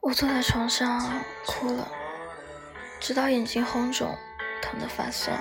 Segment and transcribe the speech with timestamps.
[0.00, 1.86] 我坐在床上哭了，
[3.00, 4.16] 直到眼睛红肿，
[4.62, 5.38] 疼得发酸。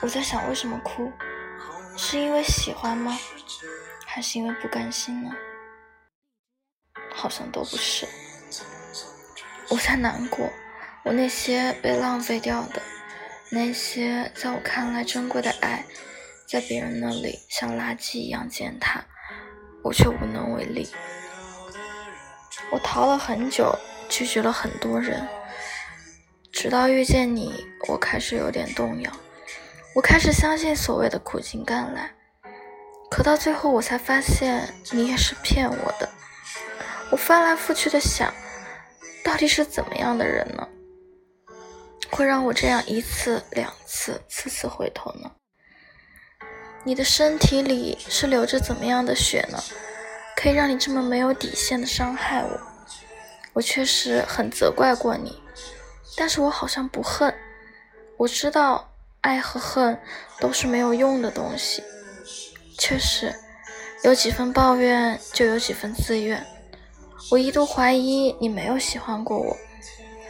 [0.00, 1.12] 我在想，为什么哭？
[1.98, 3.14] 是因为喜欢吗？
[4.06, 5.30] 还是因为不甘心呢？
[7.14, 8.08] 好像都不是。
[9.68, 10.50] 我在难过，
[11.04, 12.80] 我那些被浪费掉的，
[13.50, 15.84] 那些在我看来珍贵的爱，
[16.48, 19.04] 在别人那里像垃圾一样践踏，
[19.84, 20.90] 我却无能为力。
[22.72, 23.70] 我逃了很久，
[24.08, 25.28] 拒绝了很多人，
[26.50, 29.12] 直到遇见你，我开始有点动摇。
[29.94, 32.10] 我开始相信所谓的苦尽甘来，
[33.10, 36.08] 可到最后，我才发现你也是骗我的。
[37.10, 38.32] 我翻来覆去的想，
[39.22, 40.66] 到底是怎么样的人呢，
[42.10, 45.30] 会让我这样一次两次、次次回头呢？
[46.84, 49.62] 你的身体里是流着怎么样的血呢？
[50.34, 52.60] 可以让你这么没有底线的伤害我，
[53.52, 55.42] 我确实很责怪过你，
[56.16, 57.34] 但是我好像不恨。
[58.16, 59.98] 我知道爱和恨
[60.40, 61.82] 都是没有用的东西，
[62.78, 63.34] 确实
[64.04, 66.46] 有几分抱怨就有几分自怨。
[67.30, 69.56] 我一度怀疑你没有喜欢过我，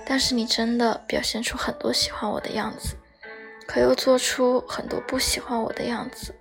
[0.05, 2.97] 但是你真的表现出很多喜欢我的样子，
[3.67, 6.35] 可又做出很多不喜欢我的样子。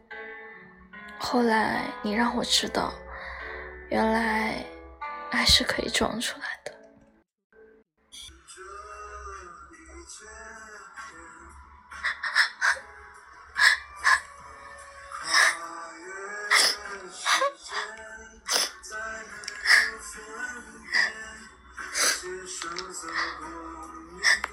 [1.17, 2.93] 后来你让我知道。
[3.89, 4.63] 原来，
[5.41, 6.71] 还是可以装出来的。